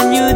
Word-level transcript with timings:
when 0.00 0.14
you 0.14 0.29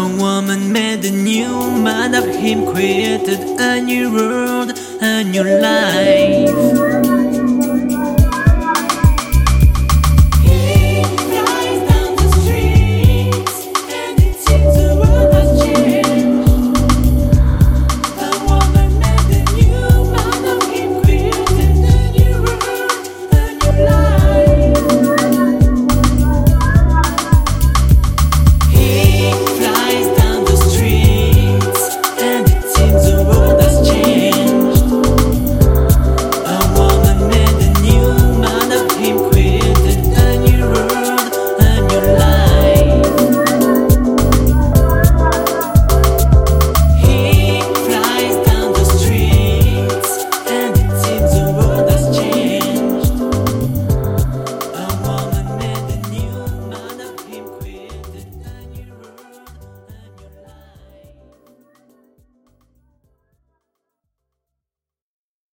A 0.00 0.08
woman 0.16 0.72
made 0.72 1.04
a 1.04 1.10
new 1.10 1.70
man 1.72 2.14
of 2.14 2.24
him, 2.24 2.64
created 2.72 3.40
a 3.60 3.82
new 3.82 4.10
world, 4.10 4.72
a 5.02 5.22
new 5.22 5.44
life. 5.44 7.09